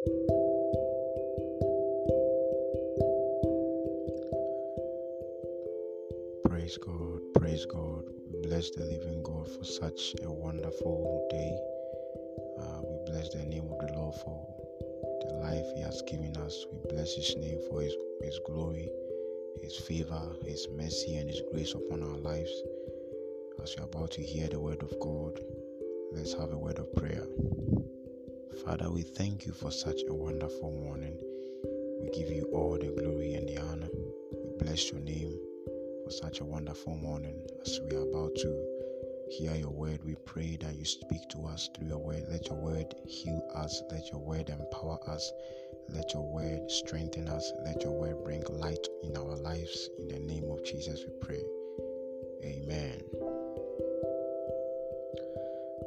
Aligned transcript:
Praise 0.00 0.08
God, 6.78 7.20
praise 7.34 7.66
God. 7.66 8.08
We 8.32 8.40
Bless 8.48 8.70
the 8.70 8.84
living 8.84 9.22
God 9.22 9.46
for 9.46 9.64
such 9.64 10.14
a 10.22 10.32
wonderful 10.32 11.28
day. 11.30 11.58
Uh, 12.58 12.80
we 12.82 12.96
bless 13.12 13.28
the 13.34 13.44
name 13.44 13.70
of 13.70 13.78
the 13.86 13.92
Lord 13.92 14.14
for 14.14 14.42
the 15.28 15.34
life 15.34 15.66
He 15.76 15.82
has 15.82 16.00
given 16.08 16.34
us. 16.38 16.64
We 16.72 16.78
bless 16.88 17.14
His 17.14 17.36
name 17.36 17.60
for 17.68 17.82
His, 17.82 17.94
His 18.22 18.40
glory, 18.46 18.88
His 19.62 19.76
favor, 19.76 20.32
His 20.46 20.66
mercy, 20.78 21.18
and 21.18 21.28
His 21.28 21.42
grace 21.52 21.74
upon 21.74 22.02
our 22.02 22.16
lives. 22.16 22.62
As 23.62 23.74
you're 23.76 23.84
about 23.84 24.12
to 24.12 24.22
hear 24.22 24.48
the 24.48 24.60
word 24.60 24.82
of 24.82 24.98
God, 24.98 25.38
let's 26.12 26.32
have 26.32 26.52
a 26.52 26.58
word 26.58 26.78
of 26.78 26.90
prayer. 26.94 27.26
Father, 28.64 28.90
we 28.90 29.02
thank 29.02 29.46
you 29.46 29.52
for 29.52 29.70
such 29.70 30.02
a 30.08 30.14
wonderful 30.14 30.70
morning. 30.70 31.16
We 32.02 32.10
give 32.10 32.28
you 32.28 32.44
all 32.52 32.78
the 32.78 32.92
glory 33.00 33.34
and 33.34 33.48
the 33.48 33.58
honor. 33.58 33.88
We 34.32 34.64
bless 34.64 34.90
your 34.90 35.00
name 35.00 35.34
for 36.04 36.10
such 36.10 36.40
a 36.40 36.44
wonderful 36.44 36.96
morning. 36.96 37.40
As 37.64 37.80
we 37.80 37.96
are 37.96 38.02
about 38.02 38.34
to 38.36 38.66
hear 39.30 39.54
your 39.54 39.70
word, 39.70 40.04
we 40.04 40.14
pray 40.26 40.56
that 40.60 40.76
you 40.76 40.84
speak 40.84 41.28
to 41.30 41.46
us 41.46 41.70
through 41.74 41.88
your 41.88 41.98
word. 41.98 42.24
Let 42.28 42.48
your 42.48 42.58
word 42.58 42.94
heal 43.06 43.42
us. 43.54 43.82
Let 43.90 44.10
your 44.10 44.20
word 44.20 44.50
empower 44.50 44.98
us. 45.08 45.32
Let 45.88 46.12
your 46.12 46.30
word 46.30 46.70
strengthen 46.70 47.28
us. 47.28 47.52
Let 47.64 47.82
your 47.82 47.92
word 47.92 48.22
bring 48.24 48.42
light 48.50 48.86
in 49.02 49.16
our 49.16 49.36
lives. 49.36 49.88
In 49.98 50.08
the 50.08 50.18
name 50.18 50.50
of 50.50 50.64
Jesus, 50.64 51.04
we 51.06 51.12
pray. 51.20 51.42
Amen. 52.44 53.29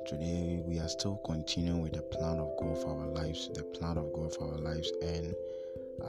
Today, 0.05 0.61
we 0.67 0.79
are 0.79 0.87
still 0.89 1.15
continuing 1.25 1.81
with 1.81 1.93
the 1.93 2.01
plan 2.01 2.37
of 2.37 2.51
God 2.59 2.77
for 2.81 2.89
our 2.89 3.07
lives, 3.07 3.49
the 3.53 3.63
plan 3.63 3.97
of 3.97 4.11
God 4.11 4.35
for 4.35 4.51
our 4.51 4.57
lives, 4.57 4.91
and 5.01 5.33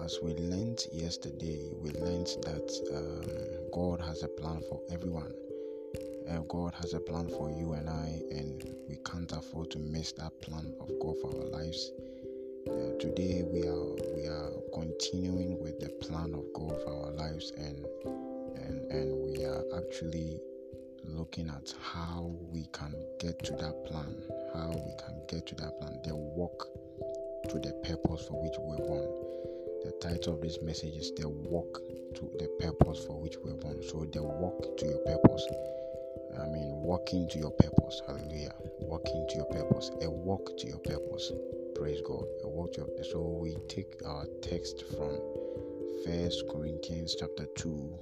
as 0.03 0.19
we 0.21 0.35
learned 0.35 0.85
yesterday, 0.93 1.71
we 1.81 1.91
learned 1.93 2.27
that 2.43 2.69
um, 2.93 3.71
God 3.73 4.01
has 4.01 4.25
a 4.25 4.29
plan 4.29 4.63
for 4.69 4.81
everyone. 4.91 5.33
Uh, 6.29 6.39
God 6.49 6.75
has 6.75 6.95
a 6.95 6.99
plan 6.99 7.29
for 7.29 7.51
you 7.53 7.75
and 7.75 7.89
I, 7.89 8.21
and 8.33 8.75
we 8.89 8.97
can't 9.05 9.31
afford 9.31 9.71
to 9.71 9.79
miss 9.79 10.13
that 10.13 10.41
plan 10.41 10.75
of 10.81 10.91
God 11.01 11.15
for 11.21 11.29
our 11.29 11.49
lives. 11.51 11.93
Uh, 12.67 12.99
today 12.99 13.45
we 13.47 13.69
are 13.69 13.95
we 14.17 14.27
are 14.27 14.51
continuing 14.73 15.63
with 15.63 15.79
the 15.79 15.91
plan 16.01 16.35
of 16.35 16.45
God 16.53 16.83
for 16.83 16.91
our 16.91 17.13
lives, 17.13 17.53
and 17.57 17.87
and 18.57 18.91
and 18.91 19.17
we 19.25 19.45
are 19.45 19.63
actually 19.77 20.41
looking 21.07 21.49
at 21.49 21.75
how 21.81 22.35
we 22.53 22.67
can 22.73 22.95
get 23.19 23.43
to 23.45 23.53
that 23.53 23.85
plan, 23.87 24.23
how 24.55 24.69
we 24.69 24.95
can 24.99 25.23
get 25.29 25.47
to 25.47 25.55
that 25.57 25.79
plan, 25.81 25.99
the 26.05 26.15
walk 26.15 26.69
to 27.49 27.59
the 27.59 27.73
purpose 27.85 28.27
for 28.27 28.43
which 28.43 28.55
we 28.59 28.73
were 28.73 28.89
born. 28.89 29.25
The 29.85 29.93
title 30.01 30.35
of 30.35 30.41
this 30.41 30.59
message 30.63 30.95
is 30.97 31.13
The 31.13 31.29
Walk 31.29 31.79
to 32.15 32.31
the 32.39 32.49
Purpose 32.59 33.05
for 33.05 33.21
which 33.21 33.37
we 33.45 33.53
were 33.53 33.59
born. 33.59 33.83
So, 33.83 34.07
the 34.11 34.23
walk 34.23 34.79
to 34.79 34.87
your 34.87 34.99
purpose. 34.99 35.47
I 36.41 36.47
mean, 36.49 36.83
walking 36.83 37.29
to 37.29 37.39
your 37.39 37.51
purpose. 37.51 38.01
Hallelujah. 38.07 38.55
Walking 38.81 39.27
to 39.29 39.37
your 39.37 39.45
purpose. 39.47 39.91
A 40.01 40.09
walk 40.11 40.57
to 40.57 40.67
your 40.67 40.79
purpose. 40.79 41.33
Praise 41.75 42.01
God. 42.01 42.25
A 42.45 42.49
walk 42.49 42.73
to 42.75 42.81
your 42.81 43.05
So, 43.05 43.21
we 43.21 43.57
take 43.69 44.01
our 44.07 44.25
text 44.41 44.85
from 44.97 45.21
First 46.07 46.45
Corinthians 46.49 47.15
chapter 47.19 47.47
2, 47.57 47.99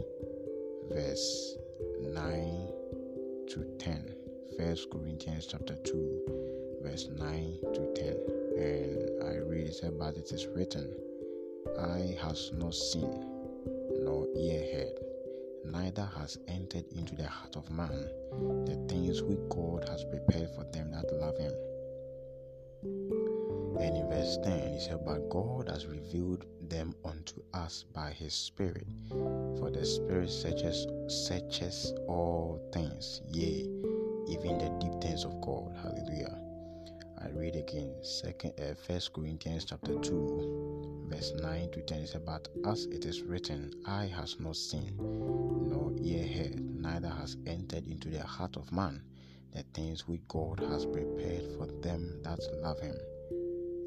verse 0.92 1.56
9 2.00 2.82
to 3.48 3.65
10. 3.79 4.15
First 4.59 4.91
Corinthians 4.91 5.47
chapter 5.47 5.75
2, 5.75 6.81
verse 6.83 7.09
9 7.17 7.59
to 7.75 7.95
10. 7.95 8.07
And 8.57 9.25
I 9.25 9.37
read 9.39 9.67
it 9.67 9.75
said, 9.75 9.98
But 9.98 10.17
it 10.17 10.31
is 10.33 10.47
written, 10.47 10.95
eye 11.79 12.17
has 12.20 12.51
not 12.55 12.75
seen, 12.75 13.25
nor 14.03 14.27
ear 14.37 14.65
heard, 14.75 14.98
neither 15.65 16.09
has 16.17 16.39
entered 16.48 16.85
into 16.97 17.15
the 17.17 17.27
heart 17.27 17.57
of 17.57 17.70
man 17.70 18.08
the 18.67 18.86
things 18.89 19.23
which 19.23 19.41
God 19.48 19.89
has 19.89 20.05
prepared 20.05 20.51
for 20.51 20.64
them 20.73 20.91
that 20.92 21.13
love 21.13 21.39
him. 21.39 21.53
And 23.80 23.97
in 23.97 24.09
verse 24.09 24.39
10, 24.45 24.73
he 24.73 24.80
said, 24.80 25.05
But 25.05 25.29
God 25.30 25.69
has 25.69 25.86
revealed 25.86 26.45
them 26.68 26.95
unto 27.05 27.42
us 27.55 27.84
by 27.92 28.11
his 28.11 28.34
Spirit. 28.34 28.86
For 29.08 29.70
the 29.70 29.84
Spirit 29.84 30.30
searches, 30.30 30.86
searches 31.08 31.92
all 32.08 32.61
things, 32.73 33.20
yea, 33.28 33.68
even 34.28 34.58
the 34.58 34.77
deep 34.80 35.00
things 35.00 35.24
of 35.24 35.40
God. 35.40 35.74
Hallelujah. 35.83 36.39
I 37.18 37.28
read 37.30 37.55
again, 37.55 37.95
second, 38.02 38.58
uh, 38.61 38.74
First 38.74 39.12
Corinthians 39.12 39.64
chapter 39.64 39.96
two, 40.00 41.06
verse 41.08 41.33
nine 41.40 41.70
to 41.70 41.80
ten. 41.83 42.00
It 42.02 42.08
says, 42.08 42.23
"But 42.24 42.48
as 42.67 42.86
it 42.86 43.05
is 43.05 43.23
written, 43.23 43.73
eye 43.86 44.06
has 44.06 44.40
not 44.40 44.56
seen, 44.56 44.96
nor 44.96 45.92
ear 46.02 46.27
heard, 46.27 46.61
neither 46.61 47.08
has 47.08 47.36
entered 47.46 47.86
into 47.86 48.08
the 48.08 48.23
heart 48.23 48.56
of 48.56 48.73
man 48.73 49.02
the 49.52 49.62
things 49.74 50.08
which 50.08 50.27
God 50.27 50.58
has 50.61 50.84
prepared 50.86 51.46
for 51.56 51.67
them 51.67 52.20
that 52.24 52.40
love 52.61 52.80
Him." 52.80 52.98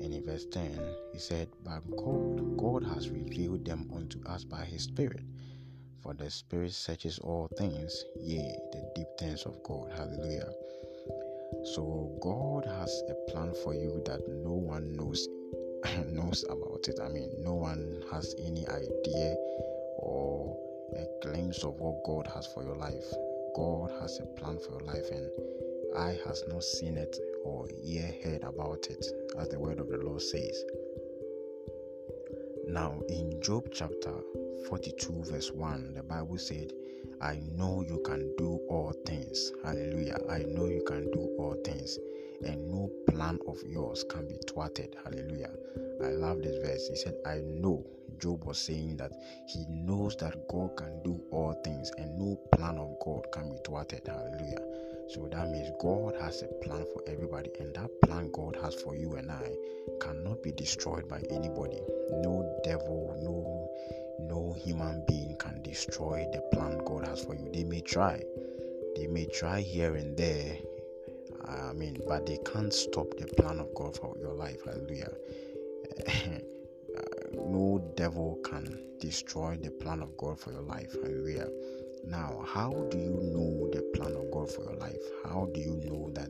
And 0.02 0.14
in 0.14 0.26
verse 0.26 0.46
ten, 0.46 0.80
he 1.14 1.20
said, 1.20 1.48
"But 1.64 1.82
God, 1.96 2.58
God 2.58 2.84
has 2.94 3.10
revealed 3.10 3.66
them 3.66 3.90
unto 3.96 4.24
us 4.28 4.44
by 4.44 4.64
His 4.66 4.84
Spirit." 4.84 5.24
For 6.06 6.14
the 6.14 6.30
Spirit 6.30 6.74
searches 6.74 7.18
all 7.18 7.48
things, 7.58 8.06
yea, 8.22 8.56
the 8.72 8.92
deep 8.94 9.08
things 9.18 9.44
of 9.44 9.64
God. 9.64 9.92
Hallelujah. 9.98 10.54
So 11.74 12.16
God 12.22 12.66
has 12.66 13.04
a 13.10 13.32
plan 13.32 13.56
for 13.64 13.74
you 13.74 14.04
that 14.06 14.22
no 14.28 14.52
one 14.52 14.96
knows 14.96 15.28
knows 16.08 16.46
about 16.48 16.88
it. 16.88 17.00
I 17.02 17.10
mean, 17.10 17.32
no 17.40 17.56
one 17.56 18.04
has 18.12 18.36
any 18.38 18.68
idea 18.68 19.36
or 19.98 20.56
a 20.96 21.06
glimpse 21.26 21.64
of 21.64 21.80
what 21.80 22.04
God 22.04 22.28
has 22.36 22.46
for 22.54 22.64
your 22.64 22.76
life. 22.76 23.12
God 23.56 23.92
has 24.00 24.20
a 24.20 24.28
plan 24.40 24.60
for 24.60 24.74
your 24.74 24.94
life 24.94 25.10
and 25.10 25.28
eye 25.98 26.20
has 26.28 26.44
not 26.48 26.64
seen 26.64 26.98
it 26.98 27.18
or 27.46 27.68
ear 27.84 28.12
heard 28.24 28.44
about 28.44 28.88
it, 28.90 29.06
as 29.40 29.50
the 29.50 29.60
word 29.60 29.80
of 29.80 29.88
the 29.88 29.98
Lord 29.98 30.22
says. 30.22 30.64
Now, 32.68 33.00
in 33.08 33.40
Job 33.42 33.70
chapter 33.72 34.14
42, 34.68 35.24
verse 35.26 35.52
1, 35.52 35.94
the 35.94 36.04
Bible 36.04 36.40
said, 36.40 36.74
I 37.22 37.40
know 37.56 37.86
you 37.88 38.02
can 38.04 38.36
do 38.38 38.60
all 38.70 38.92
things. 39.06 39.52
Hallelujah. 39.64 40.18
I 40.30 40.40
know 40.40 40.66
you 40.66 40.84
can 40.86 41.12
do 41.12 41.36
all 41.38 41.56
things, 41.64 42.00
and 42.44 42.68
no 42.68 42.90
plan 43.08 43.40
of 43.48 43.58
yours 43.66 44.04
can 44.10 44.28
be 44.28 44.38
thwarted. 44.48 44.96
Hallelujah. 45.04 45.52
I 46.04 46.10
love 46.10 46.42
this 46.42 46.58
verse. 46.58 46.88
He 46.90 46.96
said, 46.96 47.16
I 47.26 47.40
know. 47.40 47.86
Job 48.18 48.46
was 48.46 48.58
saying 48.58 48.98
that 48.98 49.12
he 49.48 49.66
knows 49.68 50.16
that 50.18 50.48
God 50.48 50.78
can 50.78 51.04
do 51.04 51.22
all 51.32 51.54
things, 51.64 51.92
and 51.98 52.18
no 52.18 52.36
plan 52.54 52.78
of 52.78 52.96
God 53.04 53.28
can 53.34 53.50
be 53.50 53.58
thwarted. 53.66 54.02
Hallelujah. 54.08 54.64
So 55.10 55.28
that 55.32 55.50
means 55.50 55.70
God 55.82 56.16
has 56.22 56.42
a 56.42 56.48
plan 56.66 56.86
for 56.94 57.04
everybody, 57.08 57.52
and 57.60 57.76
that 57.76 57.90
plan 58.02 58.32
God 58.32 58.58
has 58.62 58.76
for 58.76 58.96
you 58.96 59.16
and 59.16 59.32
I 59.32 59.52
cannot 60.00 60.42
be 60.44 60.52
destroyed 60.52 61.08
by 61.10 61.22
anybody. 61.30 61.82
No 62.12 62.60
devil, 62.64 63.16
no 63.22 63.70
no 64.20 64.54
human 64.54 65.04
being 65.08 65.36
can 65.38 65.62
destroy 65.62 66.26
the 66.32 66.42
plan 66.54 66.80
God 66.86 67.06
has 67.06 67.24
for 67.24 67.36
you. 67.36 67.50
They 67.52 67.64
may 67.64 67.82
try, 67.82 68.24
they 68.96 69.08
may 69.08 69.26
try 69.26 69.62
here 69.62 69.96
and 69.96 70.16
there. 70.18 70.58
I 71.48 71.74
mean, 71.74 72.02
but 72.08 72.26
they 72.26 72.38
can't 72.46 72.74
stop 72.74 73.18
the 73.18 73.28
plan 73.28 73.60
of 73.60 73.74
God 73.76 73.96
for 73.96 74.16
your 74.20 74.34
life. 74.34 74.64
Hallelujah. 74.66 75.12
no 77.34 77.94
devil 77.96 78.40
can 78.44 78.80
destroy 79.00 79.58
the 79.58 79.72
plan 79.72 80.02
of 80.02 80.16
God 80.18 80.40
for 80.40 80.52
your 80.52 80.62
life. 80.62 80.94
Hallelujah. 80.94 81.48
Now, 82.08 82.44
how 82.48 82.72
do 82.92 82.98
you 82.98 83.20
know 83.34 83.70
the 83.72 83.82
plan 83.96 84.16
of 84.16 84.32
God 84.32 84.52
for 84.52 84.64
your 84.64 84.76
life? 84.76 85.02
How 85.24 85.50
do 85.54 85.60
you 85.60 85.82
know 85.86 86.12
that, 86.14 86.30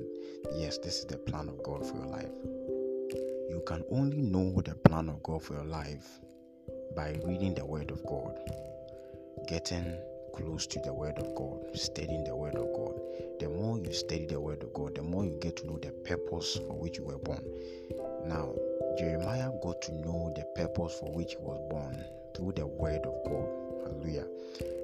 yes, 0.53 0.77
this 0.77 0.99
is 0.99 1.05
the 1.05 1.17
plan 1.17 1.49
of 1.49 1.61
God 1.63 1.85
for 1.85 1.97
your 1.97 2.07
life? 2.07 2.31
You 3.49 3.61
can 3.67 3.83
only 3.91 4.21
know 4.21 4.61
the 4.61 4.75
plan 4.75 5.09
of 5.09 5.21
God 5.23 5.43
for 5.43 5.53
your 5.53 5.65
life 5.65 6.19
by 6.95 7.19
reading 7.25 7.55
the 7.55 7.65
Word 7.65 7.91
of 7.91 8.05
God, 8.05 8.37
getting 9.47 9.97
close 10.33 10.65
to 10.67 10.79
the 10.79 10.93
Word 10.93 11.17
of 11.17 11.35
God, 11.35 11.77
studying 11.77 12.23
the 12.23 12.34
study 13.95 14.25
the 14.25 14.39
Word 14.39 14.61
of 14.63 14.73
God, 14.73 14.95
the 14.95 15.01
more 15.01 15.25
you 15.25 15.37
get 15.41 15.57
to 15.57 15.67
know 15.67 15.77
the 15.77 15.91
purpose 15.91 16.55
for 16.67 16.77
which 16.77 16.97
you 16.97 17.05
were 17.05 17.17
born. 17.17 17.43
Now, 18.25 18.53
Jeremiah 18.97 19.51
got 19.63 19.81
to 19.83 19.93
know 19.93 20.33
the 20.35 20.43
purpose 20.55 20.99
for 20.99 21.11
which 21.13 21.31
he 21.31 21.37
was 21.37 21.59
born 21.69 22.03
through 22.35 22.53
the 22.53 22.67
Word 22.67 23.05
of 23.05 23.15
God. 23.25 23.47
Hallelujah. 23.83 24.27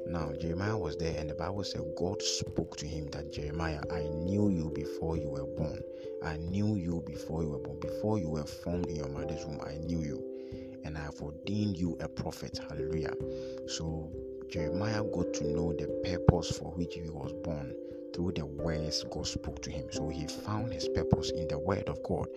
Now, 0.07 0.31
Jeremiah 0.39 0.77
was 0.77 0.97
there, 0.97 1.15
and 1.17 1.29
the 1.29 1.35
Bible 1.35 1.63
said 1.63 1.81
God 1.97 2.21
spoke 2.21 2.77
to 2.77 2.87
him 2.87 3.07
that 3.11 3.31
Jeremiah, 3.31 3.81
I 3.91 4.03
knew 4.03 4.49
you 4.49 4.71
before 4.73 5.17
you 5.17 5.29
were 5.29 5.45
born. 5.45 5.81
I 6.23 6.37
knew 6.37 6.75
you 6.75 7.03
before 7.05 7.43
you 7.43 7.49
were 7.49 7.59
born. 7.59 7.79
Before 7.79 8.17
you 8.17 8.29
were 8.29 8.45
formed 8.45 8.87
in 8.87 8.95
your 8.95 9.09
mother's 9.09 9.45
womb, 9.45 9.61
I 9.65 9.77
knew 9.77 10.01
you 10.01 10.31
and 10.83 10.97
I 10.97 11.01
have 11.01 11.21
ordained 11.21 11.77
you 11.77 11.97
a 12.01 12.07
prophet. 12.07 12.59
Hallelujah. 12.69 13.13
So 13.67 14.11
Jeremiah 14.49 15.03
got 15.03 15.33
to 15.35 15.47
know 15.47 15.73
the 15.73 15.87
purpose 16.03 16.57
for 16.57 16.71
which 16.71 16.95
he 16.95 17.09
was 17.09 17.33
born 17.43 17.75
through 18.13 18.33
the 18.33 18.45
words 18.45 19.03
God 19.11 19.27
spoke 19.27 19.61
to 19.63 19.71
him. 19.71 19.87
So 19.91 20.09
he 20.09 20.27
found 20.27 20.73
his 20.73 20.87
purpose 20.89 21.31
in 21.31 21.47
the 21.47 21.59
word 21.59 21.87
of 21.87 22.01
God. 22.03 22.27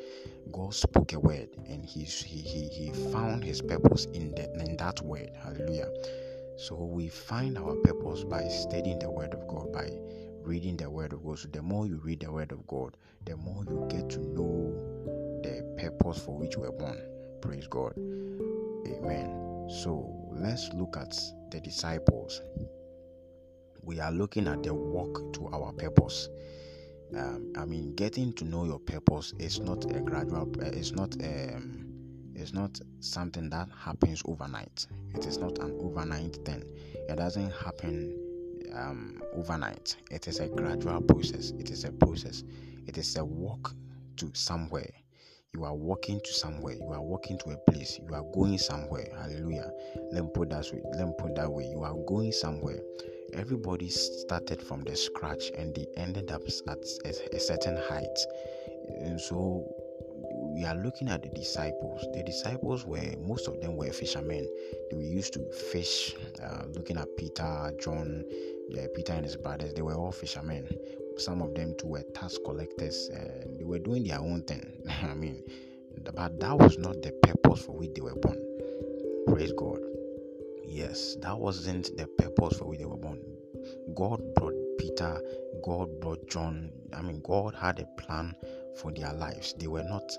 God 0.53 0.75
spoke 0.75 1.13
a 1.13 1.21
word 1.21 1.49
and 1.69 1.85
he, 1.85 2.05
he, 2.05 2.69
he, 2.69 2.93
found 3.13 3.45
his 3.45 3.61
purpose 3.61 4.07
in, 4.07 4.31
the, 4.35 4.53
in 4.61 4.77
that 4.77 5.01
word. 5.03 5.31
Hallelujah. 5.43 5.89
So 6.57 6.77
we 6.77 7.09
find 7.09 7.59
our 7.59 7.75
purpose 7.77 8.25
by 8.25 8.47
studying 8.49 8.99
the 9.01 9.11
word 9.11 9.35
of 9.35 9.47
God, 9.49 9.73
by 9.73 9.91
reading 10.43 10.77
the 10.77 10.89
word 10.89 11.13
of 11.13 11.25
God. 11.25 11.39
So 11.39 11.49
the 11.49 11.63
more 11.63 11.87
you 11.87 12.01
read 12.05 12.21
the 12.21 12.31
word 12.31 12.53
of 12.53 12.67
God, 12.67 12.97
the 13.25 13.37
more 13.37 13.65
you 13.65 13.87
get 13.91 14.11
to 14.11 14.21
know 14.21 14.73
the 15.43 15.77
purpose 15.79 16.19
for 16.25 16.37
which 16.39 16.57
we 16.57 16.63
were 16.63 16.73
born. 16.73 17.01
Praise 17.41 17.67
God. 17.67 17.95
Amen. 18.87 19.69
So 19.69 20.29
let's 20.31 20.73
look 20.75 20.97
at 20.97 21.19
the 21.51 21.61
disciples 21.61 22.41
we 23.95 24.01
are 24.01 24.11
looking 24.11 24.49
at 24.49 24.61
the 24.65 24.75
walk 24.75 25.33
to 25.35 25.47
our 25.53 25.73
purpose. 25.73 26.29
Um, 27.17 27.53
I 27.57 27.65
mean, 27.65 27.95
getting 27.95 28.33
to 28.33 28.45
know 28.45 28.65
your 28.65 28.81
purpose 28.81 29.33
is 29.39 29.61
not 29.61 29.85
a 29.95 30.01
gradual. 30.01 30.51
Uh, 30.61 30.65
it's 30.73 30.91
not 30.91 31.15
um, 31.23 31.87
it's 32.35 32.53
not 32.53 32.81
something 32.99 33.49
that 33.51 33.69
happens 33.79 34.21
overnight. 34.25 34.89
It 35.15 35.27
is 35.27 35.39
not 35.39 35.59
an 35.61 35.79
overnight 35.81 36.45
thing. 36.45 36.65
It 37.09 37.15
doesn't 37.15 37.53
happen 37.53 38.19
um, 38.75 39.23
overnight. 39.33 39.95
It 40.11 40.27
is 40.27 40.41
a 40.41 40.49
gradual 40.49 41.01
process. 41.03 41.53
It 41.53 41.71
is 41.71 41.85
a 41.85 41.93
process. 41.93 42.43
It 42.89 42.99
is 42.99 43.15
a 43.17 43.25
walk 43.25 43.75
to 44.17 44.29
somewhere. 44.35 44.91
You 45.53 45.63
are 45.63 45.75
walking 45.75 46.21
to 46.21 46.33
somewhere. 46.33 46.75
You 46.75 46.89
are 46.89 47.03
walking 47.03 47.39
to 47.39 47.51
a 47.51 47.57
place. 47.71 48.01
You 48.05 48.13
are 48.13 48.25
going 48.35 48.59
somewhere. 48.59 49.07
Hallelujah. 49.17 49.71
Let 50.11 50.25
me 50.25 50.31
put 50.35 50.51
that 50.51 50.69
way. 50.73 50.83
Let 50.97 51.07
me 51.07 51.15
put 51.17 51.37
that 51.37 51.49
way. 51.49 51.69
You 51.71 51.85
are 51.85 51.95
going 52.09 52.33
somewhere 52.33 52.81
everybody 53.35 53.89
started 53.89 54.63
from 54.63 54.83
the 54.83 54.97
scratch 54.97 55.51
and 55.57 55.75
they 55.75 55.87
ended 55.97 56.31
up 56.31 56.43
at 56.69 56.79
a, 57.05 57.37
a 57.37 57.41
certain 57.41 57.77
height. 57.89 58.19
And 59.01 59.21
so 59.21 59.67
we 60.55 60.65
are 60.65 60.77
looking 60.77 61.09
at 61.09 61.23
the 61.23 61.29
disciples. 61.31 62.07
The 62.15 62.23
disciples 62.23 62.87
were 62.87 63.15
most 63.27 63.49
of 63.49 63.61
them 63.61 63.77
were 63.77 63.91
fishermen. 63.91 64.49
They 64.91 64.97
were 64.97 65.03
used 65.03 65.33
to 65.35 65.51
fish. 65.73 66.15
Uh, 66.43 66.65
looking 66.75 66.97
at 66.97 67.09
Peter, 67.17 67.73
John, 67.81 68.25
Peter 68.95 69.13
and 69.13 69.25
his 69.25 69.37
brothers, 69.37 69.75
they 69.75 69.83
were 69.83 69.95
all 69.95 70.13
fishermen. 70.13 70.69
Some 71.17 71.43
of 71.43 71.55
them 71.55 71.75
too 71.79 71.89
were 71.89 72.03
tax 72.15 72.39
collectors. 72.45 73.11
They 73.59 73.65
were 73.65 73.79
doing 73.79 74.05
their 74.05 74.21
own 74.21 74.43
thing. 74.43 74.83
I 75.03 75.15
mean, 75.15 75.43
but 76.15 76.41
that 76.41 76.59
was 76.59 76.79
not 76.79 77.03
the 77.03 77.13
purpose 77.23 77.65
for 77.65 77.73
which 77.73 77.95
they 77.95 78.01
were 78.01 78.15
born. 78.17 78.41
Praise 79.27 79.53
God. 79.53 79.79
Yes, 80.67 81.17
that 81.23 81.39
wasn't 81.39 81.97
the 81.97 82.07
purpose 82.07 82.59
for 82.59 82.67
which 82.67 82.79
they 82.79 82.85
were 82.85 82.97
born. 82.97 83.21
God 83.95 84.35
brought 84.35 84.55
Peter, 84.79 85.21
God 85.63 86.01
brought 86.01 86.29
John. 86.29 86.71
I 86.93 87.03
mean, 87.03 87.21
God 87.23 87.55
had 87.55 87.79
a 87.81 88.03
plan 88.03 88.35
for 88.77 88.93
their 88.93 89.13
lives. 89.13 89.55
They 89.59 89.67
were 89.67 89.85
not 89.85 90.11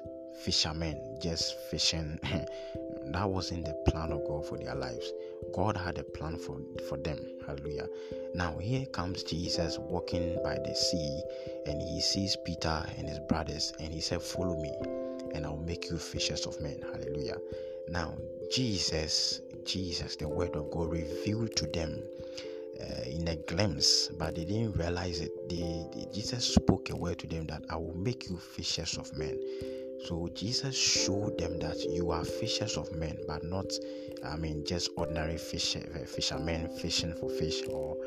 fishermen 0.44 1.20
just 1.22 1.58
fishing. 1.70 2.20
that 3.08 3.30
wasn't 3.30 3.66
the 3.66 3.74
plan 3.88 4.12
of 4.12 4.26
God 4.28 4.46
for 4.46 4.58
their 4.58 4.76
lives. 4.76 5.12
God 5.54 5.78
had 5.78 5.98
a 5.98 6.04
plan 6.04 6.38
for, 6.38 6.60
for 6.90 6.98
them. 6.98 7.20
Hallelujah. 7.46 7.88
Now, 8.34 8.58
here 8.58 8.86
comes 8.88 9.24
Jesus 9.24 9.78
walking 9.78 10.38
by 10.44 10.56
the 10.56 10.76
sea, 10.76 11.22
and 11.66 11.82
he 11.82 12.02
sees 12.02 12.36
Peter 12.46 12.86
and 12.98 13.08
his 13.08 13.20
brothers, 13.30 13.74
and 13.80 13.94
he 13.94 14.02
said, 14.02 14.22
Follow 14.22 14.60
me, 14.60 14.74
and 15.34 15.46
I'll 15.46 15.58
make 15.58 15.90
you 15.90 15.98
fishers 15.98 16.46
of 16.46 16.60
men. 16.62 16.80
Hallelujah. 16.82 17.38
Now, 17.88 18.18
Jesus, 18.52 19.42
Jesus, 19.66 20.16
the 20.16 20.28
word 20.28 20.56
of 20.56 20.70
God 20.72 20.92
revealed 20.92 21.56
to 21.56 21.68
them 21.68 22.02
uh, 22.80 23.10
in 23.10 23.28
a 23.28 23.36
glimpse, 23.36 24.10
but 24.10 24.36
they 24.36 24.46
didn't 24.46 24.78
realize 24.78 25.20
it. 25.22 25.50
They, 25.50 25.86
they, 25.94 26.08
Jesus 26.14 26.54
spoke 26.54 26.90
a 26.90 26.96
word 26.96 27.20
to 27.20 27.28
them 27.28 27.48
that 27.48 27.64
I 27.70 27.76
will 27.76 27.96
make 27.96 28.30
you 28.30 28.38
fishers 28.38 28.98
of 28.98 29.16
men. 29.18 29.40
So 30.08 30.30
Jesus 30.36 30.78
showed 30.78 31.38
them 31.38 31.58
that 31.60 31.78
you 31.90 32.12
are 32.12 32.24
fishers 32.24 32.78
of 32.78 32.92
men, 32.96 33.18
but 33.28 33.44
not, 33.44 33.66
I 34.24 34.36
mean, 34.36 34.64
just 34.66 34.92
ordinary 34.98 35.38
fish, 35.38 35.76
uh, 35.76 36.06
fishermen 36.06 36.70
fishing 36.70 37.16
for 37.16 37.30
fish 37.30 37.62
or 37.68 37.98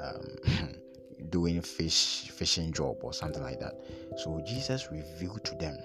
um, 0.00 0.36
doing 1.30 1.60
fish 1.60 2.30
fishing 2.30 2.72
job 2.72 2.98
or 3.02 3.12
something 3.12 3.42
like 3.42 3.58
that. 3.60 3.74
So 4.18 4.40
Jesus 4.46 4.88
revealed 4.92 5.44
to 5.44 5.54
them 5.56 5.76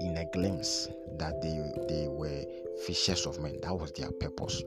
in 0.00 0.16
a 0.16 0.24
glimpse 0.26 0.88
that 1.18 1.40
they 1.42 1.60
they 1.88 2.08
were 2.08 2.44
fishers 2.84 3.26
of 3.26 3.40
men. 3.40 3.58
That 3.62 3.74
was 3.78 3.92
their 3.92 4.10
purpose. 4.10 4.62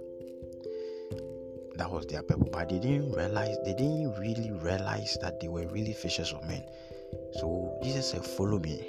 That 1.75 1.91
was 1.91 2.05
their 2.07 2.23
purpose. 2.23 2.49
But 2.51 2.69
they 2.69 2.79
didn't 2.79 3.11
realize 3.11 3.57
they 3.65 3.73
didn't 3.73 4.13
really 4.19 4.51
realize 4.51 5.17
that 5.21 5.39
they 5.39 5.47
were 5.47 5.67
really 5.67 5.93
fishers 5.93 6.33
of 6.33 6.47
men. 6.47 6.63
So 7.33 7.77
Jesus 7.83 8.09
said, 8.11 8.25
Follow 8.25 8.59
me. 8.59 8.87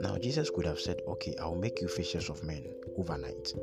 Now 0.00 0.16
Jesus 0.18 0.50
could 0.50 0.66
have 0.66 0.80
said, 0.80 1.00
Okay, 1.06 1.34
I'll 1.40 1.54
make 1.54 1.80
you 1.80 1.88
fishers 1.88 2.30
of 2.30 2.42
men 2.44 2.64
overnight. 2.96 3.54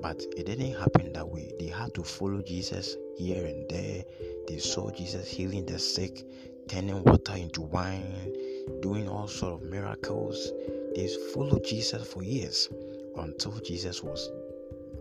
But 0.00 0.22
it 0.36 0.46
didn't 0.46 0.74
happen 0.74 1.12
that 1.12 1.28
way. 1.28 1.52
They 1.58 1.66
had 1.66 1.94
to 1.94 2.02
follow 2.02 2.42
Jesus 2.42 2.96
here 3.16 3.44
and 3.44 3.68
there. 3.68 4.04
They 4.48 4.58
saw 4.58 4.90
Jesus 4.90 5.28
healing 5.28 5.64
the 5.64 5.78
sick, 5.78 6.22
turning 6.68 7.02
water 7.04 7.34
into 7.34 7.62
wine, 7.62 8.32
doing 8.80 9.08
all 9.08 9.28
sort 9.28 9.62
of 9.62 9.68
miracles. 9.68 10.52
They 10.94 11.08
followed 11.34 11.64
Jesus 11.64 12.06
for 12.06 12.22
years 12.22 12.68
until 13.16 13.52
Jesus 13.60 14.02
was 14.02 14.30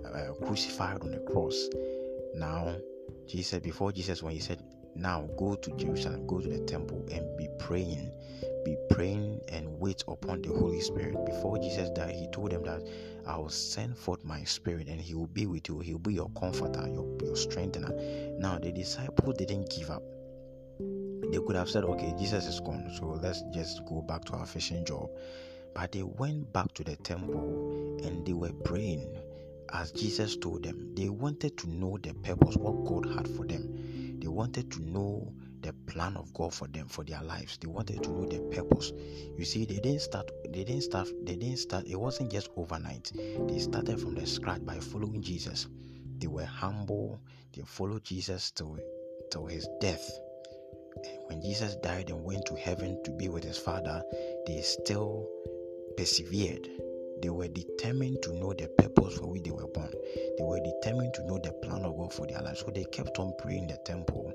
uh, 0.06 0.34
crucified 0.46 1.02
on 1.02 1.12
the 1.12 1.20
cross. 1.20 1.70
Now, 2.36 2.76
Jesus, 3.28 3.60
before 3.60 3.92
Jesus, 3.92 4.22
when 4.22 4.34
he 4.34 4.40
said, 4.40 4.62
Now 4.96 5.30
go 5.38 5.56
to 5.56 5.72
Jerusalem, 5.78 6.28
go 6.28 6.40
to 6.40 6.48
the 6.48 6.60
temple 6.66 7.06
and 7.12 7.38
be 7.38 7.48
praying, 7.60 8.12
be 8.66 8.76
praying 8.90 9.40
and 9.50 9.80
wait 9.80 10.04
upon 10.08 10.42
the 10.42 10.50
Holy 10.50 10.82
Spirit. 10.82 11.16
Before 11.26 11.58
Jesus 11.58 11.90
died, 11.92 12.16
he 12.16 12.28
told 12.32 12.52
them 12.52 12.64
that 12.64 12.82
I 13.26 13.38
will 13.38 13.50
send 13.50 13.98
forth 13.98 14.24
my 14.26 14.44
spirit 14.44 14.88
and 14.88 15.00
he 15.00 15.14
will 15.14 15.28
be 15.28 15.46
with 15.46 15.70
you. 15.70 15.80
He 15.80 15.94
will 15.94 16.00
be 16.00 16.16
your 16.16 16.30
comforter, 16.38 16.88
your, 16.88 17.08
your 17.24 17.36
strengthener. 17.36 17.92
Now, 18.38 18.60
the 18.60 18.72
disciples 18.72 19.38
didn't 19.38 19.70
give 19.70 19.90
up 19.90 20.04
they 21.34 21.40
could 21.40 21.56
have 21.56 21.68
said, 21.68 21.84
okay, 21.84 22.14
Jesus 22.16 22.46
is 22.46 22.60
gone, 22.60 22.92
so 22.96 23.08
let's 23.08 23.42
just 23.52 23.84
go 23.88 24.04
back 24.04 24.24
to 24.26 24.34
our 24.34 24.46
fishing 24.46 24.86
job. 24.86 25.10
But 25.74 25.92
they 25.92 26.04
went 26.04 26.54
back 26.54 26.72
to 26.76 26.84
the 26.84 26.96
temple 26.98 28.00
and 28.04 28.24
they 28.24 28.34
were 28.34 28.54
praying 28.64 29.18
as 29.74 29.92
Jesus 29.92 30.38
told 30.38 30.62
them. 30.62 30.94
They 30.94 31.10
wanted 31.10 31.58
to 31.58 31.70
know 31.72 31.98
the 31.98 32.14
purpose, 32.14 32.56
what 32.56 32.86
God 32.86 33.12
had 33.16 33.28
for 33.28 33.48
them. 33.48 34.20
They 34.20 34.28
wanted 34.28 34.72
to 34.74 34.84
know 34.84 35.34
the 35.62 35.74
plan 35.88 36.18
of 36.18 36.32
God 36.36 36.54
for 36.54 36.68
them, 36.68 36.88
for 36.88 37.04
their 37.04 37.24
lives. 37.24 37.58
They 37.58 37.68
wanted 37.68 38.04
to 38.04 38.12
know 38.12 38.28
the 38.28 38.40
purpose. 38.56 38.92
You 39.36 39.44
see, 39.44 39.66
they 39.66 39.80
didn't 39.80 40.02
start, 40.02 40.30
they 40.44 40.64
didn't 40.64 40.84
start, 40.84 41.08
they 41.24 41.36
didn't 41.36 41.58
start, 41.58 41.88
it 41.88 42.00
wasn't 42.00 42.32
just 42.32 42.50
overnight. 42.58 43.12
They 43.48 43.58
started 43.58 44.00
from 44.00 44.14
the 44.14 44.28
scratch 44.28 44.64
by 44.64 44.78
following 44.78 45.24
Jesus. 45.24 45.68
They 46.20 46.28
were 46.28 46.46
humble, 46.46 47.20
they 47.54 47.64
followed 47.64 48.04
Jesus 48.04 48.52
till, 48.52 48.78
till 49.32 49.48
his 49.48 49.68
death 49.82 50.20
when 51.28 51.42
Jesus 51.42 51.76
died 51.76 52.10
and 52.10 52.24
went 52.24 52.46
to 52.46 52.56
heaven 52.56 53.02
to 53.04 53.12
be 53.12 53.30
with 53.30 53.44
his 53.44 53.58
Father, 53.58 54.04
they 54.48 54.62
still 54.62 55.28
persevered. 55.98 56.68
They 57.22 57.30
were 57.30 57.48
determined 57.48 58.22
to 58.24 58.34
know 58.34 58.54
the 58.54 58.68
purpose 58.68 59.18
for 59.18 59.28
which 59.28 59.44
they 59.44 59.52
were 59.52 59.68
born. 59.68 59.92
They 60.38 60.44
were 60.44 60.60
determined 60.60 61.14
to 61.14 61.26
know 61.26 61.38
the 61.38 61.54
plan 61.64 61.86
of 61.86 61.96
God 61.98 62.12
for 62.12 62.28
their 62.28 62.42
lives. 62.42 62.60
So 62.60 62.72
they 62.72 62.84
kept 62.86 63.18
on 63.20 63.34
praying 63.38 63.64
in 63.64 63.68
the 63.68 63.78
temple. 63.86 64.34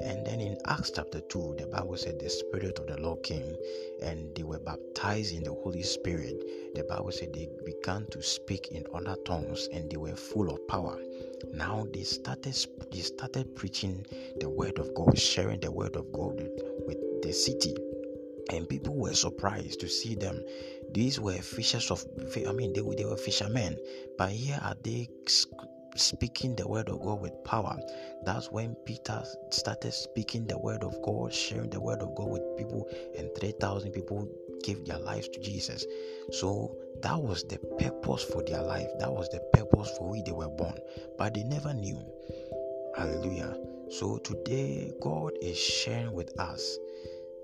And 0.00 0.26
then 0.26 0.40
in 0.40 0.56
Acts 0.66 0.92
chapter 0.94 1.20
2, 1.20 1.56
the 1.58 1.66
Bible 1.66 1.96
said 1.96 2.20
the 2.20 2.30
Spirit 2.30 2.78
of 2.78 2.86
the 2.86 3.00
Lord 3.00 3.22
came 3.22 3.56
and 4.02 4.34
they 4.34 4.44
were 4.44 4.58
baptized 4.58 5.34
in 5.34 5.42
the 5.42 5.52
Holy 5.52 5.82
Spirit. 5.82 6.74
The 6.74 6.84
Bible 6.84 7.10
said 7.10 7.32
they 7.32 7.48
began 7.64 8.06
to 8.10 8.22
speak 8.22 8.68
in 8.68 8.84
other 8.94 9.16
tongues 9.24 9.68
and 9.72 9.90
they 9.90 9.96
were 9.96 10.16
full 10.16 10.50
of 10.50 10.66
power. 10.68 10.98
Now 11.52 11.86
they 11.92 12.04
started 12.04 12.56
they 12.92 13.00
started 13.00 13.56
preaching 13.56 14.06
the 14.40 14.48
word 14.48 14.78
of 14.78 14.94
God, 14.94 15.18
sharing 15.18 15.60
the 15.60 15.70
word 15.70 15.96
of 15.96 16.12
God 16.12 16.40
with, 16.86 16.98
the 17.22 17.32
city 17.32 17.74
and 18.50 18.68
people 18.68 18.94
were 18.94 19.14
surprised 19.14 19.80
to 19.80 19.88
see 19.88 20.14
them. 20.14 20.42
These 20.92 21.20
were 21.20 21.34
fishers 21.34 21.90
of, 21.90 22.04
I 22.46 22.52
mean, 22.52 22.72
they, 22.72 22.80
they 22.96 23.04
were 23.04 23.16
fishermen, 23.16 23.76
but 24.16 24.30
here 24.30 24.58
are 24.62 24.76
they 24.82 25.08
speaking 25.98 26.56
the 26.56 26.66
word 26.66 26.88
of 26.88 27.00
God 27.00 27.20
with 27.20 27.44
power. 27.44 27.76
That's 28.24 28.50
when 28.50 28.74
Peter 28.86 29.22
started 29.50 29.92
speaking 29.92 30.46
the 30.46 30.58
word 30.58 30.82
of 30.82 31.00
God, 31.02 31.32
sharing 31.32 31.70
the 31.70 31.80
word 31.80 32.00
of 32.00 32.14
God 32.14 32.28
with 32.30 32.56
people, 32.56 32.88
and 33.16 33.30
3,000 33.38 33.92
people 33.92 34.28
gave 34.62 34.84
their 34.86 34.98
lives 34.98 35.28
to 35.28 35.40
Jesus. 35.40 35.84
So 36.32 36.76
that 37.02 37.20
was 37.20 37.44
the 37.44 37.58
purpose 37.78 38.24
for 38.24 38.42
their 38.42 38.62
life. 38.62 38.88
That 38.98 39.12
was 39.12 39.28
the 39.28 39.40
purpose 39.52 39.90
for 39.96 40.10
which 40.10 40.24
they 40.24 40.32
were 40.32 40.48
born. 40.48 40.78
But 41.16 41.34
they 41.34 41.44
never 41.44 41.74
knew. 41.74 42.00
Hallelujah. 42.96 43.56
So 43.90 44.18
today, 44.18 44.92
God 45.00 45.32
is 45.40 45.58
sharing 45.58 46.12
with 46.12 46.38
us 46.38 46.78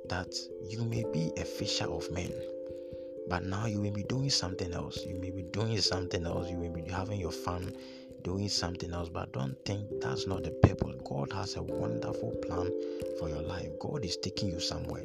that 0.09 0.35
you 0.69 0.85
may 0.85 1.05
be 1.13 1.33
a 1.37 1.45
fisher 1.45 1.87
of 1.87 2.11
men. 2.11 2.33
But 3.29 3.45
now 3.45 3.67
you 3.67 3.79
may 3.79 3.91
be 3.91 4.03
doing 4.03 4.29
something 4.29 4.73
else. 4.75 4.99
You 5.07 5.15
may 5.15 5.31
be 5.31 5.45
doing 5.45 5.79
something 5.79 6.27
else. 6.27 6.51
You 6.51 6.59
may 6.59 6.69
be 6.69 6.83
having 6.91 7.19
your 7.19 7.33
fun 7.33 7.75
doing 8.25 8.49
something 8.49 8.93
else, 8.93 9.11
but 9.11 9.33
don't 9.33 9.55
think 9.67 9.87
that's 10.01 10.27
not 10.27 10.43
the 10.43 10.51
purpose. 10.51 10.97
God 11.05 11.31
has 11.33 11.57
a 11.57 11.63
wonderful 11.63 12.35
plan 12.47 12.73
for 13.19 13.29
your 13.29 13.43
life. 13.43 13.69
God 13.79 14.05
is 14.05 14.17
taking 14.17 14.49
you 14.49 14.61
somewhere. 14.61 15.05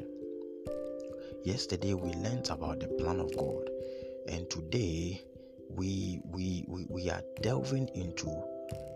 Yesterday 1.44 1.94
we 1.94 2.12
learned 2.14 2.50
about 2.50 2.80
the 2.80 2.88
plan 2.88 3.20
of 3.20 3.36
God, 3.38 3.70
and 4.30 4.50
today 4.50 5.22
we 5.70 6.22
we 6.32 6.64
we, 6.68 6.86
we 6.90 7.10
are 7.10 7.22
delving 7.42 7.90
into 7.90 8.30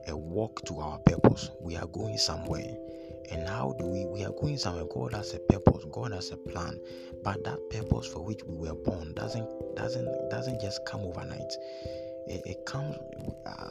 a 0.07 0.15
walk 0.15 0.65
to 0.65 0.79
our 0.79 0.97
purpose. 0.99 1.49
We 1.61 1.75
are 1.75 1.87
going 1.87 2.17
somewhere. 2.17 2.77
And 3.31 3.47
how 3.47 3.73
do 3.79 3.85
we 3.85 4.05
we 4.05 4.23
are 4.23 4.31
going 4.31 4.57
somewhere? 4.57 4.85
God 4.85 5.13
has 5.13 5.33
a 5.33 5.39
purpose, 5.39 5.85
God 5.91 6.13
has 6.13 6.31
a 6.31 6.37
plan. 6.37 6.79
But 7.23 7.43
that 7.43 7.59
purpose 7.69 8.07
for 8.07 8.23
which 8.23 8.43
we 8.45 8.55
were 8.55 8.75
born 8.75 9.13
doesn't 9.15 9.75
doesn't 9.75 10.29
doesn't 10.29 10.61
just 10.61 10.79
come 10.85 11.01
overnight. 11.01 11.51
It, 12.27 12.41
it 12.45 12.65
comes 12.65 12.95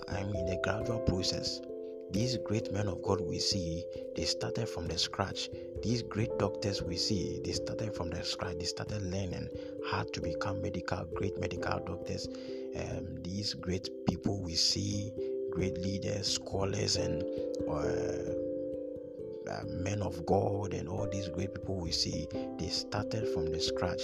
I 0.09 0.25
mean 0.25 0.49
a 0.49 0.61
gradual 0.63 1.01
process. 1.01 1.61
These 2.13 2.37
great 2.45 2.71
men 2.73 2.89
of 2.89 3.03
God 3.03 3.23
we 3.23 3.39
see, 3.39 3.85
they 4.15 4.25
started 4.25 4.69
from 4.69 4.87
the 4.87 4.99
scratch. 4.99 5.49
These 5.83 6.03
great 6.03 6.39
doctors 6.39 6.83
we 6.83 6.97
see, 6.97 7.41
they 7.43 7.53
started 7.53 7.95
from 7.95 8.11
the 8.11 8.23
scratch. 8.23 8.59
They 8.59 8.67
started 8.67 9.03
learning 9.03 9.49
how 9.91 10.03
to 10.03 10.21
become 10.21 10.61
medical, 10.61 11.07
great 11.15 11.41
medical 11.41 11.81
doctors. 11.81 12.29
Um, 12.77 13.23
these 13.23 13.55
great 13.55 13.89
people 14.07 14.43
we 14.43 14.55
see, 14.55 15.11
great 15.53 15.79
leaders, 15.79 16.35
scholars, 16.35 16.97
and 16.97 17.23
uh, 17.67 18.33
uh, 19.51 19.65
men 19.67 20.03
of 20.03 20.25
God, 20.27 20.75
and 20.75 20.89
all 20.89 21.09
these 21.11 21.29
great 21.29 21.55
people 21.55 21.77
we 21.77 21.93
see, 21.93 22.29
they 22.59 22.69
started 22.69 23.27
from 23.33 23.47
the 23.47 23.61
scratch 23.61 24.03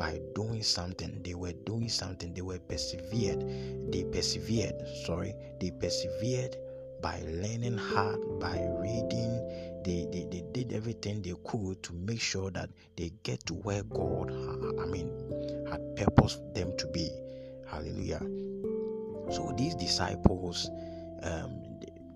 by 0.00 0.18
doing 0.34 0.62
something. 0.62 1.20
They 1.22 1.34
were 1.34 1.52
doing 1.52 1.90
something. 1.90 2.32
They 2.32 2.40
were 2.40 2.58
persevered. 2.58 3.44
They 3.92 4.04
persevered. 4.04 4.74
Sorry, 5.04 5.34
they 5.60 5.70
persevered 5.70 6.56
by 7.02 7.20
learning 7.26 7.76
hard, 7.76 8.40
by 8.40 8.58
reading. 8.80 9.82
They, 9.84 10.08
they, 10.10 10.26
they 10.30 10.42
did 10.52 10.72
everything 10.72 11.20
they 11.20 11.34
could 11.44 11.82
to 11.82 11.92
make 11.92 12.20
sure 12.20 12.50
that 12.52 12.70
they 12.96 13.12
get 13.24 13.44
to 13.46 13.54
where 13.54 13.82
God, 13.82 14.30
I 14.80 14.86
mean, 14.86 15.10
had 15.70 15.96
purposed 15.96 16.54
them 16.54 16.74
to 16.78 16.86
be. 16.88 17.10
Hallelujah. 17.68 18.20
So 19.30 19.54
these 19.56 19.74
disciples, 19.74 20.70
um, 21.22 21.62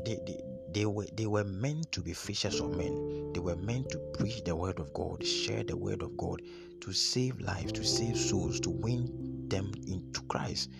they, 0.06 0.18
they, 0.26 0.40
they 0.72 0.86
were 0.86 1.06
they 1.14 1.26
were 1.26 1.44
meant 1.44 1.92
to 1.92 2.00
be 2.00 2.12
fishers 2.12 2.60
of 2.60 2.76
men. 2.76 3.32
They 3.32 3.40
were 3.40 3.56
meant 3.56 3.90
to 3.90 3.98
preach 4.14 4.42
the 4.42 4.56
word 4.56 4.80
of 4.80 4.92
God, 4.92 5.24
share 5.24 5.62
the 5.62 5.76
word 5.76 6.02
of 6.02 6.16
God, 6.16 6.42
to 6.84 6.92
save 6.92 7.40
lives, 7.40 7.72
to 7.72 7.82
save 7.82 8.14
souls, 8.14 8.60
to 8.60 8.68
win 8.68 9.48
them 9.48 9.72
into 9.86 10.20
Christ, 10.28 10.70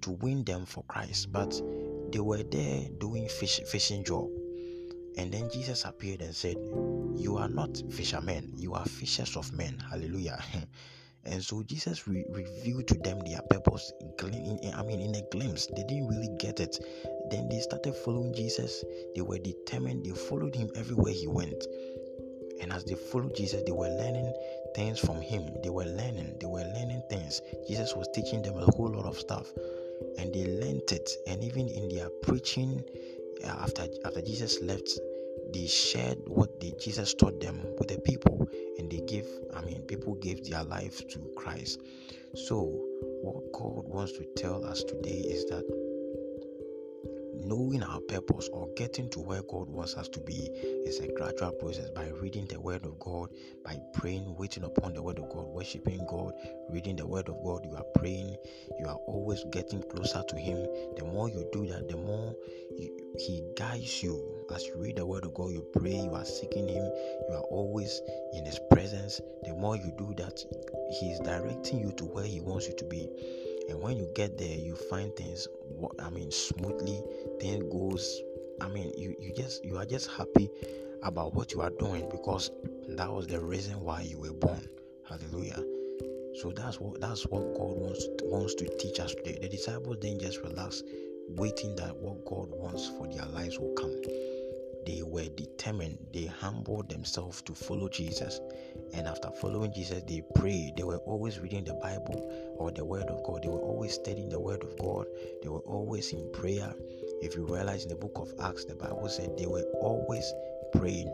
to 0.00 0.10
win 0.10 0.42
them 0.44 0.64
for 0.64 0.84
Christ. 0.84 1.30
But 1.30 1.60
they 2.10 2.20
were 2.20 2.42
there 2.42 2.88
doing 2.98 3.28
fish, 3.28 3.60
fishing 3.66 4.04
job. 4.04 4.30
And 5.18 5.30
then 5.30 5.50
Jesus 5.52 5.84
appeared 5.84 6.22
and 6.22 6.34
said, 6.34 6.56
You 7.14 7.36
are 7.38 7.48
not 7.48 7.82
fishermen, 7.90 8.54
you 8.56 8.72
are 8.72 8.86
fishers 8.86 9.36
of 9.36 9.52
men. 9.52 9.78
Hallelujah. 9.90 10.42
and 11.26 11.42
so 11.42 11.62
Jesus 11.62 12.08
re- 12.08 12.24
revealed 12.30 12.88
to 12.88 12.94
them 12.94 13.20
their 13.20 13.42
purpose. 13.50 13.92
I 14.22 14.82
mean, 14.82 15.00
in 15.00 15.14
a 15.14 15.22
glimpse, 15.30 15.66
they 15.66 15.82
didn't 15.82 16.08
really 16.08 16.30
get 16.38 16.58
it. 16.58 16.78
Then 17.30 17.50
they 17.50 17.60
started 17.60 17.94
following 17.96 18.32
Jesus. 18.32 18.82
They 19.14 19.20
were 19.20 19.38
determined, 19.38 20.06
they 20.06 20.10
followed 20.10 20.54
him 20.54 20.70
everywhere 20.74 21.12
he 21.12 21.26
went. 21.26 21.62
And 22.60 22.72
as 22.72 22.84
they 22.84 22.94
followed 22.94 23.36
Jesus, 23.36 23.62
they 23.64 23.72
were 23.72 23.88
learning 23.88 24.32
things 24.74 24.98
from 24.98 25.20
him. 25.20 25.54
They 25.62 25.70
were 25.70 25.84
learning, 25.84 26.36
they 26.40 26.46
were 26.46 26.64
learning 26.64 27.02
things. 27.10 27.40
Jesus 27.68 27.94
was 27.94 28.08
teaching 28.14 28.42
them 28.42 28.56
a 28.56 28.64
whole 28.72 28.90
lot 28.90 29.06
of 29.06 29.18
stuff 29.18 29.52
and 30.18 30.32
they 30.32 30.44
learned 30.46 30.90
it. 30.90 31.10
And 31.26 31.42
even 31.42 31.68
in 31.68 31.88
their 31.88 32.08
preaching, 32.22 32.82
uh, 33.44 33.48
after 33.48 33.86
after 34.04 34.22
Jesus 34.22 34.60
left, 34.62 34.98
they 35.52 35.66
shared 35.66 36.18
what 36.26 36.60
Jesus 36.80 37.14
taught 37.14 37.40
them 37.40 37.60
with 37.78 37.88
the 37.88 37.98
people, 38.00 38.48
and 38.78 38.90
they 38.90 39.00
gave. 39.06 39.26
I 39.54 39.62
mean, 39.62 39.82
people 39.82 40.14
gave 40.14 40.48
their 40.48 40.64
life 40.64 41.06
to 41.08 41.18
Christ. 41.36 41.80
So, 42.34 42.62
what 43.22 43.52
God 43.52 43.88
wants 43.88 44.12
to 44.12 44.26
tell 44.36 44.64
us 44.64 44.82
today 44.82 45.18
is 45.18 45.44
that 45.46 45.64
knowing 47.46 47.82
our 47.82 48.00
purpose 48.00 48.48
or 48.52 48.68
getting 48.76 49.08
to 49.10 49.20
where 49.20 49.42
God 49.42 49.68
wants 49.68 49.94
us 49.94 50.08
to 50.08 50.20
be 50.20 50.50
is 50.84 50.98
a 50.98 51.06
gradual 51.12 51.52
process 51.52 51.88
by 51.90 52.08
reading 52.20 52.46
the 52.46 52.58
Word 52.58 52.84
of 52.84 52.98
God, 52.98 53.30
by 53.64 53.78
praying, 53.92 54.34
waiting 54.36 54.64
upon 54.64 54.94
the 54.94 55.02
Word 55.02 55.18
of 55.18 55.28
God, 55.28 55.46
worshiping 55.46 56.04
God, 56.10 56.32
reading 56.68 56.96
the 56.96 57.06
Word 57.06 57.28
of 57.28 57.40
God. 57.44 57.64
You 57.64 57.76
are 57.76 57.84
praying, 57.94 58.36
you 58.80 58.86
are 58.86 58.98
always 59.06 59.44
getting 59.52 59.82
closer 59.82 60.24
to 60.26 60.36
Him. 60.36 60.66
The 60.96 61.04
more 61.04 61.28
you 61.28 61.48
do 61.52 61.66
that, 61.66 61.88
the 61.88 61.96
more 61.96 62.34
He 63.18 63.44
guides 63.56 64.02
you. 64.02 64.32
As 64.54 64.66
you 64.66 64.76
read 64.76 64.96
the 64.96 65.06
Word 65.06 65.24
of 65.24 65.34
God, 65.34 65.52
you 65.52 65.64
pray, 65.72 65.94
you 65.94 66.14
are 66.14 66.24
seeking 66.24 66.68
Him, 66.68 66.84
you 67.28 67.34
are 67.34 67.46
always 67.50 68.00
in 68.32 68.44
His 68.44 68.58
presence. 68.70 69.20
The 69.44 69.54
more 69.54 69.76
you 69.76 69.92
do 69.96 70.14
that, 70.16 70.44
He 70.98 71.10
is 71.10 71.20
directing 71.20 71.78
you 71.78 71.92
to 71.92 72.04
where 72.04 72.24
He 72.24 72.40
wants 72.40 72.66
you 72.66 72.74
to 72.74 72.84
be 72.84 73.08
and 73.68 73.80
when 73.80 73.96
you 73.96 74.08
get 74.14 74.38
there 74.38 74.56
you 74.56 74.74
find 74.74 75.14
things 75.16 75.48
i 76.00 76.10
mean 76.10 76.30
smoothly. 76.30 77.02
Things 77.40 77.64
goes 77.72 78.20
i 78.60 78.68
mean 78.68 78.92
you, 78.96 79.14
you 79.18 79.32
just 79.34 79.64
you 79.64 79.76
are 79.78 79.86
just 79.86 80.10
happy 80.10 80.50
about 81.02 81.34
what 81.34 81.52
you 81.52 81.60
are 81.60 81.70
doing 81.78 82.08
because 82.10 82.50
that 82.88 83.12
was 83.12 83.26
the 83.26 83.40
reason 83.40 83.80
why 83.80 84.00
you 84.02 84.18
were 84.18 84.32
born. 84.32 84.68
Hallelujah. 85.08 85.62
So 86.40 86.52
that's 86.54 86.80
what 86.80 87.00
that's 87.00 87.24
what 87.26 87.54
god 87.54 87.76
wants 87.76 88.06
wants 88.24 88.54
to 88.56 88.68
teach 88.78 89.00
us 89.00 89.14
today. 89.14 89.38
The 89.40 89.48
disciples 89.48 89.98
didn't 89.98 90.20
just 90.20 90.42
relax 90.42 90.82
waiting 91.28 91.74
that 91.76 91.96
what 91.96 92.24
god 92.24 92.50
wants 92.50 92.88
for 92.88 93.06
their 93.08 93.26
lives 93.26 93.58
will 93.58 93.72
come 93.74 93.90
they 94.86 95.02
were 95.02 95.28
determined, 95.36 95.98
they 96.14 96.26
humbled 96.26 96.88
themselves 96.88 97.42
to 97.42 97.54
follow 97.54 97.88
Jesus. 97.88 98.40
And 98.94 99.06
after 99.06 99.30
following 99.30 99.72
Jesus, 99.72 100.02
they 100.04 100.22
prayed. 100.34 100.76
They 100.76 100.84
were 100.84 100.98
always 100.98 101.40
reading 101.40 101.64
the 101.64 101.74
Bible 101.74 102.54
or 102.56 102.70
the 102.70 102.84
Word 102.84 103.06
of 103.08 103.22
God. 103.24 103.42
They 103.42 103.48
were 103.48 103.60
always 103.60 103.94
studying 103.94 104.28
the 104.28 104.40
Word 104.40 104.62
of 104.62 104.78
God. 104.78 105.06
They 105.42 105.48
were 105.48 105.60
always 105.60 106.12
in 106.12 106.30
prayer. 106.32 106.72
If 107.20 107.34
you 107.34 107.44
realize 107.44 107.82
in 107.82 107.88
the 107.88 107.96
book 107.96 108.12
of 108.16 108.32
Acts, 108.40 108.64
the 108.64 108.74
Bible 108.74 109.08
said 109.08 109.36
they 109.36 109.46
were 109.46 109.64
always 109.80 110.32
praying. 110.72 111.12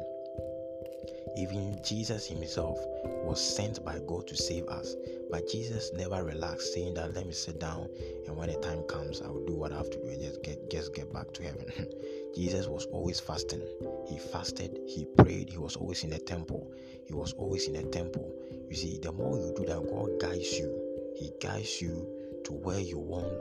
Even 1.37 1.81
Jesus 1.83 2.27
himself 2.27 2.79
was 3.25 3.41
sent 3.41 3.83
by 3.85 3.99
God 4.07 4.27
to 4.29 4.37
save 4.37 4.69
us. 4.69 4.95
But 5.31 5.49
Jesus 5.49 5.91
never 5.95 6.23
relaxed, 6.23 6.75
saying 6.75 6.95
that 6.95 7.15
let 7.15 7.27
me 7.27 7.33
sit 7.33 7.59
down 7.59 7.89
and 8.27 8.37
when 8.37 8.51
the 8.51 8.57
time 8.57 8.83
comes, 8.83 9.23
I 9.23 9.29
will 9.29 9.45
do 9.47 9.55
what 9.55 9.73
I 9.73 9.79
have 9.79 9.91
to 9.91 9.99
do 9.99 10.09
and 10.09 10.21
just 10.21 10.43
get 10.43 10.71
just 10.71 10.95
get 10.95 11.13
back 11.13 11.33
to 11.35 11.43
heaven. 11.43 11.67
Jesus 12.35 12.67
was 12.67 12.87
always 12.87 13.21
fasting. 13.21 13.63
He 14.09 14.19
fasted, 14.19 14.79
he 14.87 15.07
prayed, 15.19 15.51
he 15.51 15.59
was 15.59 15.77
always 15.77 16.05
in 16.05 16.11
the 16.11 16.19
temple. 16.19 16.73
He 17.07 17.13
was 17.13 17.33
always 17.35 17.67
in 17.69 17.75
the 17.75 17.85
temple. 17.85 18.33
You 18.69 18.77
see, 18.77 18.99
the 18.99 19.13
more 19.13 19.39
you 19.39 19.53
do 19.57 19.65
that, 19.67 19.83
God 19.91 20.21
guides 20.21 20.59
you. 20.59 21.13
He 21.17 21.31
guides 21.41 21.81
you 21.83 22.09
to 22.45 22.53
where 22.53 22.81
you 22.81 22.99
want 22.99 23.33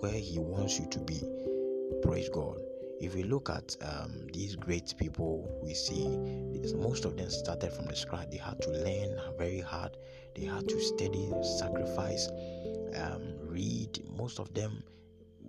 where 0.00 0.12
he 0.12 0.38
wants 0.38 0.78
you 0.78 0.86
to 0.90 0.98
be. 1.00 1.20
Praise 2.02 2.28
God 2.28 2.58
if 3.02 3.16
we 3.16 3.24
look 3.24 3.50
at 3.50 3.76
um, 3.82 4.28
these 4.32 4.54
great 4.54 4.94
people 4.96 5.60
we 5.60 5.74
see 5.74 6.06
most 6.76 7.04
of 7.04 7.16
them 7.16 7.28
started 7.28 7.72
from 7.72 7.86
the 7.86 7.96
scratch 7.96 8.30
they 8.30 8.36
had 8.36 8.60
to 8.62 8.70
learn 8.70 9.20
very 9.36 9.60
hard 9.60 9.96
they 10.36 10.44
had 10.44 10.66
to 10.68 10.80
study 10.80 11.28
sacrifice 11.58 12.28
um, 12.94 13.22
read 13.40 14.00
most 14.16 14.38
of 14.38 14.54
them 14.54 14.82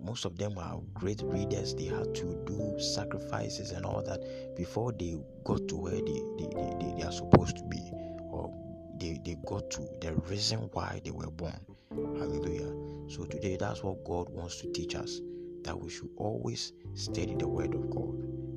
most 0.04 0.24
of 0.24 0.36
them 0.38 0.56
are 0.58 0.80
great 0.94 1.20
readers 1.24 1.74
they 1.74 1.86
had 1.86 2.14
to 2.14 2.42
do 2.46 2.78
sacrifices 2.78 3.70
and 3.72 3.84
all 3.86 4.02
that 4.02 4.20
before 4.56 4.92
they 4.92 5.16
got 5.44 5.66
to 5.68 5.76
where 5.76 5.92
they, 5.92 6.22
they, 6.38 6.48
they, 6.54 6.94
they 6.96 7.02
are 7.02 7.12
supposed 7.12 7.56
to 7.56 7.64
be 7.64 7.90
or 8.30 8.52
they, 8.98 9.18
they 9.24 9.36
got 9.46 9.70
to 9.70 9.88
the 10.00 10.12
reason 10.28 10.58
why 10.72 11.00
they 11.04 11.10
were 11.10 11.30
born 11.30 11.58
hallelujah 11.90 12.72
so 13.08 13.24
today 13.24 13.56
that's 13.56 13.82
what 13.82 14.04
god 14.04 14.28
wants 14.30 14.60
to 14.60 14.70
teach 14.72 14.94
us 14.94 15.20
that 15.64 15.78
we 15.78 15.90
should 15.90 16.10
always 16.16 16.72
study 16.94 17.34
the 17.34 17.48
Word 17.48 17.74
of 17.74 17.90
God. 17.90 18.14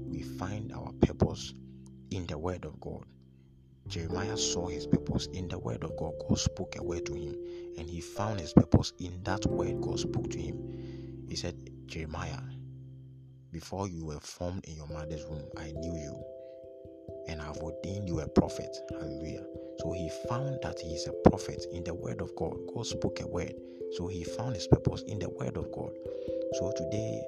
We 0.08 0.22
find 0.22 0.72
our 0.74 0.92
purpose 1.02 1.54
in 2.12 2.26
the 2.28 2.38
Word 2.38 2.66
of 2.66 2.80
God. 2.80 3.06
Jeremiah 3.88 4.38
saw 4.38 4.68
his 4.68 4.86
purpose 4.86 5.28
in 5.28 5.48
the 5.48 5.58
Word 5.58 5.84
of 5.84 5.96
God. 5.98 6.14
God 6.28 6.38
spoke 6.38 6.76
a 6.78 6.84
word 6.84 7.06
to 7.06 7.14
him, 7.14 7.36
and 7.78 7.90
he 7.90 8.02
found 8.02 8.40
his 8.42 8.54
purpose 8.54 8.94
in 9.00 9.24
that 9.24 9.46
word 9.46 9.82
God 9.82 10.00
spoke 10.00 10.30
to 10.32 10.40
him. 10.40 10.58
He 11.28 11.36
said, 11.36 11.56
Jeremiah, 11.88 12.40
before 13.52 13.88
you 13.88 14.06
were 14.06 14.20
formed 14.20 14.66
in 14.66 14.76
your 14.76 14.88
mother's 14.88 15.26
womb, 15.26 15.48
I 15.58 15.72
knew 15.72 15.96
you, 15.96 16.24
and 17.28 17.42
I've 17.42 17.58
ordained 17.58 18.08
you 18.08 18.20
a 18.20 18.28
prophet. 18.28 18.76
Hallelujah. 18.92 19.46
So 19.80 19.92
he 19.92 20.10
found 20.28 20.60
that 20.64 20.80
he 20.80 20.90
is 20.90 21.08
a 21.08 21.30
prophet 21.30 21.66
in 21.72 21.84
the 21.84 21.94
Word 21.94 22.22
of 22.22 22.36
God. 22.36 22.58
God 22.74 22.86
spoke 22.86 23.20
a 23.20 23.28
word. 23.28 23.54
So 23.94 24.08
he 24.08 24.24
found 24.24 24.56
his 24.56 24.68
purpose 24.68 25.04
in 25.08 25.20
the 25.20 25.30
Word 25.30 25.56
of 25.58 25.72
God. 25.72 25.92
So 26.54 26.74
today, 26.76 27.22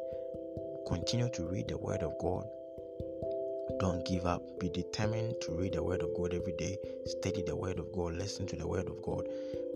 continue 0.87 1.29
to 1.29 1.47
read 1.47 1.67
the 1.67 1.77
Word 1.77 2.01
of 2.01 2.13
God. 2.19 2.45
Don't 3.79 4.05
give 4.05 4.25
up. 4.25 4.41
Be 4.59 4.69
determined 4.69 5.35
to 5.41 5.53
read 5.53 5.73
the 5.73 5.83
Word 5.83 6.01
of 6.01 6.09
God 6.17 6.33
every 6.33 6.53
day. 6.53 6.77
Study 7.05 7.43
the 7.43 7.55
Word 7.55 7.79
of 7.79 7.91
God. 7.93 8.13
Listen 8.15 8.47
to 8.47 8.55
the 8.55 8.67
Word 8.67 8.87
of 8.87 9.01
God. 9.01 9.27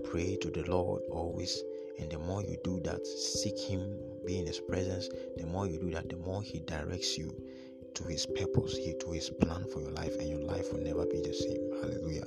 Pray 0.03 0.35
to 0.41 0.49
the 0.49 0.63
Lord 0.63 1.03
always. 1.11 1.61
And 1.99 2.11
the 2.11 2.19
more 2.19 2.41
you 2.41 2.57
do 2.63 2.79
that, 2.81 3.05
seek 3.05 3.59
Him, 3.59 3.97
be 4.25 4.39
in 4.39 4.47
His 4.47 4.59
presence, 4.59 5.09
the 5.37 5.45
more 5.45 5.67
you 5.67 5.79
do 5.79 5.91
that, 5.91 6.09
the 6.09 6.17
more 6.17 6.41
He 6.41 6.59
directs 6.59 7.17
you 7.17 7.35
to 7.93 8.03
His 8.05 8.25
purpose, 8.25 8.75
He 8.77 8.95
to 8.99 9.11
His 9.11 9.29
plan 9.29 9.65
for 9.71 9.81
your 9.81 9.91
life, 9.91 10.15
and 10.19 10.29
your 10.29 10.41
life 10.41 10.73
will 10.73 10.81
never 10.81 11.05
be 11.05 11.21
the 11.21 11.33
same. 11.33 11.71
Hallelujah. 11.81 12.25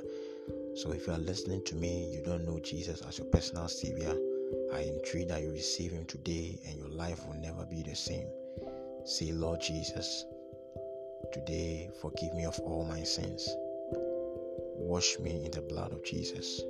So 0.75 0.92
if 0.92 1.06
you 1.06 1.14
are 1.14 1.18
listening 1.18 1.64
to 1.64 1.75
me, 1.75 2.11
you 2.12 2.23
don't 2.23 2.44
know 2.44 2.61
Jesus 2.61 3.02
as 3.02 3.18
your 3.18 3.26
personal 3.28 3.68
Savior, 3.68 4.14
I 4.75 4.82
entreat 4.82 5.28
that 5.28 5.42
you 5.42 5.50
receive 5.50 5.92
Him 5.92 6.04
today 6.04 6.58
and 6.66 6.78
your 6.78 6.90
life 6.90 7.26
will 7.26 7.40
never 7.40 7.64
be 7.64 7.82
the 7.82 7.96
same. 7.96 8.28
Say, 9.04 9.32
Lord 9.32 9.61
Jesus, 9.61 10.25
today 11.32 11.90
forgive 12.00 12.35
me 12.35 12.44
of 12.44 12.58
all 12.61 12.85
my 12.85 13.02
sins. 13.02 13.49
Wash 14.78 15.18
me 15.18 15.44
in 15.44 15.50
the 15.50 15.62
blood 15.62 15.92
of 15.92 16.04
Jesus. 16.04 16.61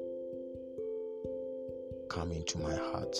Come 2.16 2.32
into 2.32 2.58
my 2.58 2.74
heart 2.74 3.18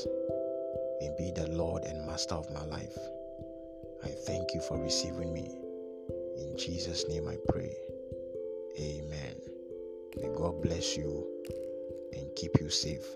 and 1.02 1.14
be 1.18 1.30
the 1.30 1.46
Lord 1.50 1.84
and 1.84 2.06
Master 2.06 2.34
of 2.34 2.50
my 2.50 2.64
life. 2.64 2.96
I 4.02 4.08
thank 4.08 4.54
you 4.54 4.62
for 4.62 4.82
receiving 4.82 5.34
me. 5.34 5.54
In 6.38 6.56
Jesus' 6.56 7.06
name 7.06 7.28
I 7.28 7.36
pray. 7.46 7.76
Amen. 8.80 9.36
May 10.16 10.30
God 10.34 10.62
bless 10.62 10.96
you 10.96 11.26
and 12.14 12.34
keep 12.36 12.58
you 12.58 12.70
safe. 12.70 13.06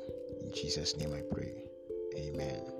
In 0.42 0.52
Jesus' 0.52 0.98
name 0.98 1.14
I 1.14 1.22
pray. 1.34 1.64
Amen. 2.14 2.79